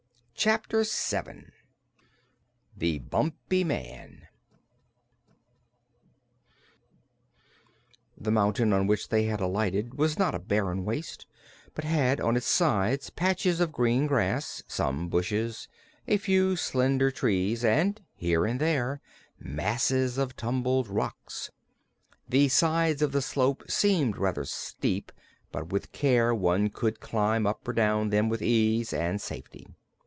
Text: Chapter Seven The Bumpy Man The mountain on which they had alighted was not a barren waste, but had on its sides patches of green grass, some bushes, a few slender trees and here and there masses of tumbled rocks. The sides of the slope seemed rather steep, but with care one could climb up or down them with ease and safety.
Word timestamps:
Chapter 0.43 0.83
Seven 0.83 1.51
The 2.75 2.97
Bumpy 2.97 3.63
Man 3.63 4.27
The 8.17 8.31
mountain 8.31 8.73
on 8.73 8.87
which 8.87 9.09
they 9.09 9.25
had 9.25 9.39
alighted 9.39 9.99
was 9.99 10.17
not 10.17 10.33
a 10.33 10.39
barren 10.39 10.83
waste, 10.83 11.27
but 11.75 11.85
had 11.85 12.19
on 12.19 12.35
its 12.35 12.47
sides 12.47 13.11
patches 13.11 13.59
of 13.59 13.71
green 13.71 14.07
grass, 14.07 14.63
some 14.67 15.09
bushes, 15.09 15.67
a 16.07 16.17
few 16.17 16.55
slender 16.55 17.11
trees 17.11 17.63
and 17.63 18.01
here 18.15 18.43
and 18.43 18.59
there 18.59 18.99
masses 19.37 20.17
of 20.17 20.35
tumbled 20.35 20.87
rocks. 20.87 21.51
The 22.27 22.47
sides 22.49 23.03
of 23.03 23.11
the 23.11 23.21
slope 23.21 23.69
seemed 23.69 24.17
rather 24.17 24.45
steep, 24.45 25.11
but 25.51 25.71
with 25.71 25.91
care 25.91 26.33
one 26.33 26.71
could 26.71 26.99
climb 26.99 27.45
up 27.45 27.67
or 27.67 27.73
down 27.73 28.09
them 28.09 28.27
with 28.27 28.41
ease 28.41 28.91
and 28.91 29.21
safety. 29.21 29.67